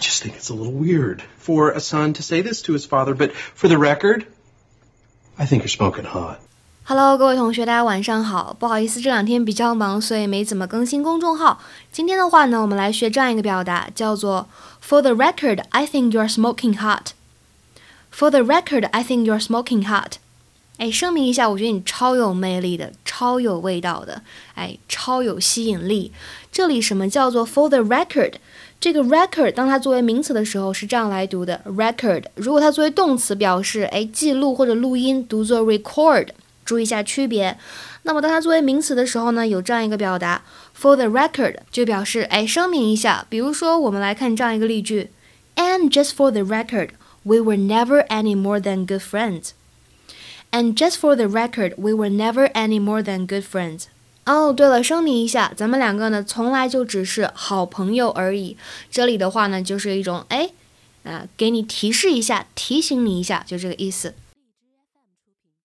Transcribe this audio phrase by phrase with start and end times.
[0.00, 3.14] just think it's a little weird for a son to say this to his father,
[3.14, 4.26] but for the record,
[5.38, 6.38] I think you're smoking hot.
[6.84, 8.56] Hello，各位同学，大家晚上好。
[8.58, 11.60] 不好意思，这两天比较忙，所以没怎么更新公众号。
[11.90, 14.48] 今天的话呢，我们来学这样一个表达，叫做
[14.80, 17.08] For the record, I think you're smoking hot.
[18.12, 20.18] For the record, I think you're smoking hot.
[20.78, 24.22] 哎，声明一下，我觉得你超有魅力的，超有味道的，
[24.54, 26.12] 哎，超有吸引力。
[26.52, 28.34] 这里什么叫做 For the record？
[28.81, 32.23] 这个 record 当它作为名词的时候是这样来读的，record。
[32.33, 36.29] 如果它作为动词表示，哎，记录或者录音，读作 record。
[36.65, 37.55] 注意一下区别。
[38.03, 40.43] 那么当它作为名词的时候呢，有这样一个表达
[40.75, 43.27] ，for the record 就表示哎声明一下。
[43.29, 45.11] 比如说，我们来看这样一个例句
[45.55, 46.89] ：And just for the record,
[47.21, 49.49] we were never any more than good friends.
[50.49, 53.83] And just for the record, we were never any more than good friends.
[54.25, 58.55] 哦，对了，声明一下，咱们两个呢，从来就只是好朋友而已。
[58.91, 60.51] 这里的话呢，就是一种哎，
[61.03, 64.13] 啊，给你提示一下，提醒你一下，就这个意思。